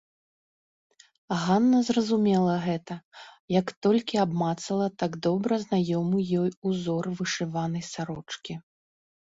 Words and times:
Ганна 1.41 1.81
зразумела 1.89 2.55
гэта, 2.67 2.93
як 3.59 3.67
толькі 3.87 4.15
абмацала 4.25 4.87
так 5.05 5.21
добра 5.29 5.53
знаёмы 5.67 6.17
ёй 6.41 6.49
узор 6.73 7.03
вышыванай 7.23 7.83
сарочкі. 7.93 8.53